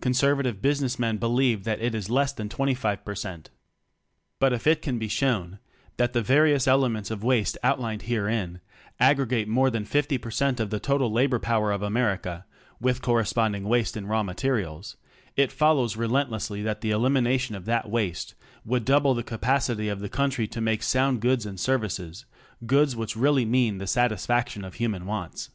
Conservative 0.00 0.62
business 0.62 0.96
men 0.96 1.16
believe 1.16 1.64
that 1.64 1.80
it 1.80 1.92
is 1.92 2.08
less 2.08 2.32
than 2.32 2.48
25 2.48 3.04
per 3.04 3.16
cent. 3.16 3.50
But 4.38 4.52
if 4.52 4.64
it 4.64 4.80
can 4.80 4.96
be 4.96 5.08
shown 5.08 5.58
that 5.96 6.12
the 6.12 6.22
various 6.22 6.68
elements 6.68 7.10
of 7.10 7.24
waste 7.24 7.58
outlined 7.64 8.02
herein 8.02 8.60
aggregate 9.00 9.48
more 9.48 9.68
than 9.68 9.84
50 9.84 10.18
per 10.18 10.30
cent 10.30 10.60
of 10.60 10.70
the 10.70 10.78
total 10.78 11.10
labor 11.10 11.40
power 11.40 11.72
of 11.72 11.82
America 11.82 12.46
(with 12.80 13.02
corresponding 13.02 13.64
waste 13.64 13.96
in 13.96 14.06
raw 14.06 14.22
materials) 14.22 14.96
it 15.34 15.50
follows 15.50 15.96
relentlessly 15.96 16.62
that 16.62 16.80
the 16.80 16.92
elimination 16.92 17.56
of 17.56 17.64
that 17.64 17.90
waste 17.90 18.36
would 18.64 18.84
double 18.84 19.14
the 19.14 19.24
capacity 19.24 19.88
of 19.88 19.98
the 19.98 20.08
country 20.08 20.46
to 20.46 20.60
make 20.60 20.80
sound 20.84 21.20
goods 21.20 21.44
and 21.44 21.58
services— 21.58 22.24
goods 22.66 22.94
which 22.94 23.16
really 23.16 23.44
mean 23.44 23.78
the 23.78 23.88
satisfaction 23.88 24.64
of 24.64 24.74
human 24.74 25.06
wants. 25.06 25.50